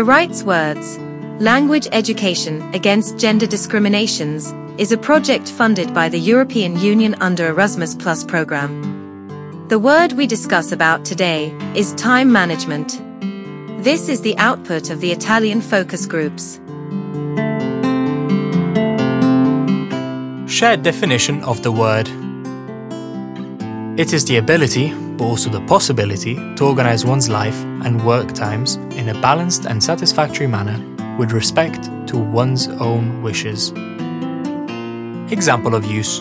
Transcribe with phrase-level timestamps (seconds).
[0.00, 0.96] The Rights Words
[1.40, 7.96] Language Education Against Gender Discriminations is a project funded by the European Union under Erasmus
[7.96, 8.72] Plus program.
[9.68, 12.98] The word we discuss about today is time management.
[13.84, 16.58] This is the output of the Italian focus groups.
[20.50, 22.08] Shared definition of the word.
[24.00, 28.76] It is the ability, but also the possibility, to organize one's life and work times
[28.96, 30.78] in a balanced and satisfactory manner
[31.18, 33.68] with respect to one's own wishes.
[35.30, 36.20] Example of use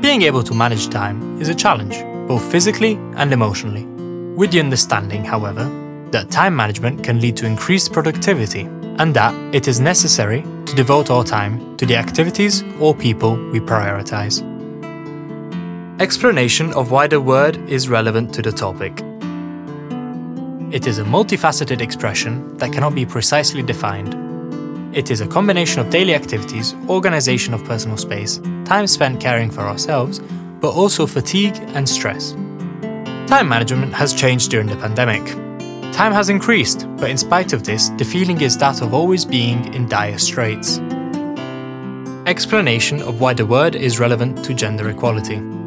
[0.00, 1.96] Being able to manage time is a challenge,
[2.28, 3.86] both physically and emotionally,
[4.36, 5.64] with the understanding, however,
[6.12, 8.68] that time management can lead to increased productivity
[9.00, 13.58] and that it is necessary to devote our time to the activities or people we
[13.58, 14.57] prioritize.
[16.00, 19.02] Explanation of why the word is relevant to the topic.
[20.72, 24.14] It is a multifaceted expression that cannot be precisely defined.
[24.96, 29.62] It is a combination of daily activities, organization of personal space, time spent caring for
[29.62, 30.20] ourselves,
[30.60, 32.30] but also fatigue and stress.
[33.26, 35.26] Time management has changed during the pandemic.
[35.92, 39.74] Time has increased, but in spite of this, the feeling is that of always being
[39.74, 40.78] in dire straits.
[42.28, 45.57] Explanation of why the word is relevant to gender equality.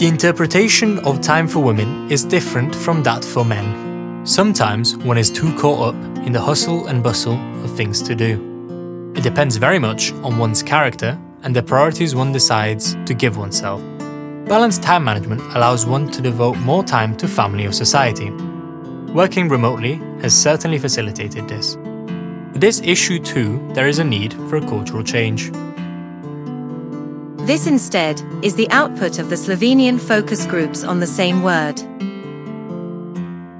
[0.00, 4.24] The interpretation of time for women is different from that for men.
[4.24, 9.12] Sometimes one is too caught up in the hustle and bustle of things to do.
[9.14, 13.82] It depends very much on one's character and the priorities one decides to give oneself.
[14.46, 18.30] Balanced time management allows one to devote more time to family or society.
[19.12, 21.76] Working remotely has certainly facilitated this.
[22.54, 25.52] This issue too, there is a need for a cultural change.
[27.50, 31.80] This instead is the output of the Slovenian focus groups on the same word.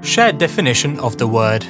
[0.01, 1.63] Shared definition of the word.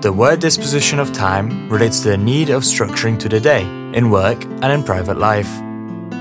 [0.00, 3.62] The word disposition of time relates to the need of structuring to the day,
[3.98, 5.50] in work and in private life.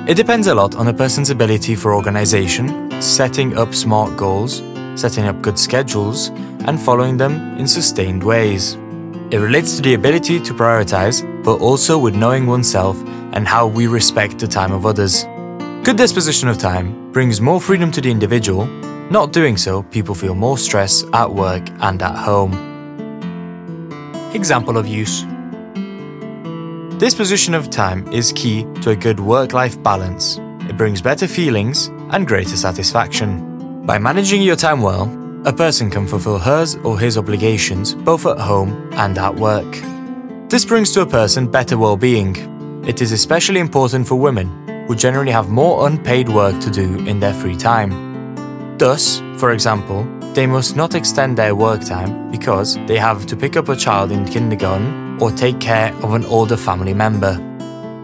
[0.08, 4.64] It depends a lot on a person's ability for organization, setting up smart goals,
[4.96, 6.30] setting up good schedules,
[6.66, 8.80] and following them in sustained ways.
[9.30, 12.98] It relates to the ability to prioritize, but also with knowing oneself
[13.34, 15.26] and how we respect the time of others.
[15.84, 18.66] Good disposition of time brings more freedom to the individual.
[19.12, 22.54] Not doing so, people feel more stress at work and at home.
[24.34, 25.26] Example of use
[27.00, 30.38] Disposition of time is key to a good work life balance.
[30.70, 33.86] It brings better feelings and greater satisfaction.
[33.86, 35.12] By managing your time well,
[35.46, 39.70] a person can fulfill hers or his obligations both at home and at work.
[40.50, 42.53] This brings to a person better well being,
[42.86, 44.48] it is especially important for women,
[44.88, 48.78] who generally have more unpaid work to do in their free time.
[48.78, 53.56] Thus, for example, they must not extend their work time because they have to pick
[53.56, 57.40] up a child in kindergarten or take care of an older family member.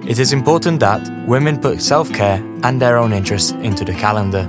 [0.08, 4.48] It is important that women put self care and their own interests into the calendar.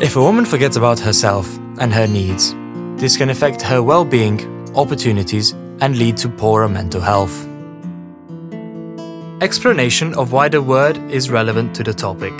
[0.00, 2.54] If a woman forgets about herself and her needs,
[2.96, 4.40] this can affect her well being,
[4.74, 7.53] opportunities, and lead to poorer mental health.
[9.40, 12.32] Explanation of why the word is relevant to the topic.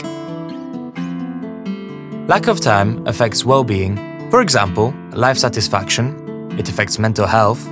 [2.28, 3.96] Lack of time affects well being,
[4.30, 7.68] for example, life satisfaction, it affects mental health,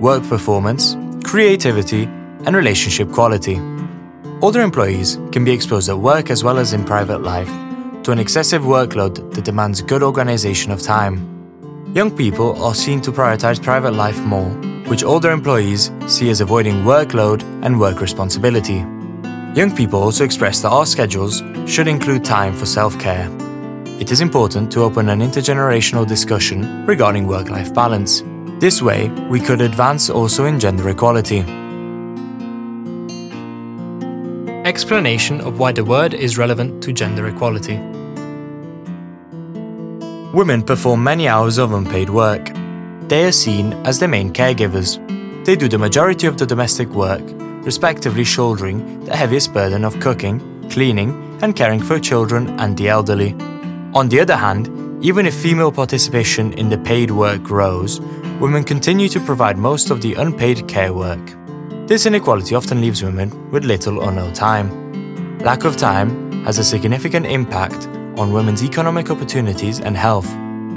[0.00, 2.04] work performance, creativity,
[2.44, 3.58] and relationship quality.
[4.42, 7.50] Older employees can be exposed at work as well as in private life
[8.02, 11.16] to an excessive workload that demands good organization of time.
[11.94, 16.82] Young people are seen to prioritize private life more which older employees see as avoiding
[16.82, 18.84] workload and work responsibility.
[19.54, 23.28] Young people also express that our schedules should include time for self care.
[24.00, 28.22] It is important to open an intergenerational discussion regarding work life balance.
[28.60, 31.40] This way, we could advance also in gender equality.
[34.64, 37.78] Explanation of why the word is relevant to gender equality.
[40.32, 42.50] Women perform many hours of unpaid work,
[43.08, 44.98] they are seen as the main caregivers.
[45.46, 47.22] They do the majority of the domestic work,
[47.64, 53.32] respectively shouldering the heaviest burden of cooking, cleaning, and caring for children and the elderly.
[53.94, 54.68] On the other hand,
[55.02, 58.00] even if female participation in the paid work grows,
[58.40, 61.34] women continue to provide most of the unpaid care work.
[61.86, 65.38] This inequality often leaves women with little or no time.
[65.38, 67.86] Lack of time has a significant impact
[68.18, 70.28] on women's economic opportunities and health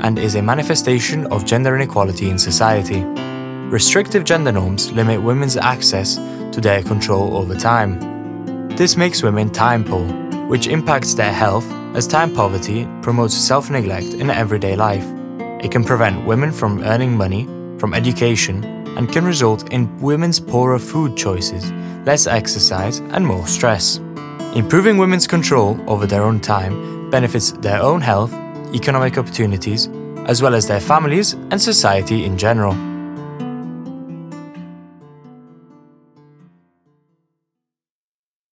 [0.02, 3.04] and is a manifestation of gender inequality in society.
[3.72, 8.00] Restrictive gender norms limit women's access to their control over time.
[8.76, 10.06] This makes women time poor,
[10.48, 11.66] which impacts their health
[11.96, 15.06] as time poverty promotes self neglect in everyday life.
[15.64, 17.46] It can prevent women from earning money,
[17.78, 18.64] from education,
[18.98, 21.72] and can result in women's poorer food choices,
[22.06, 23.98] less exercise, and more stress.
[24.56, 28.34] Improving women's control over their own time benefits their own health
[28.74, 29.88] economic opportunities,
[30.28, 32.91] as well as their families and society in general.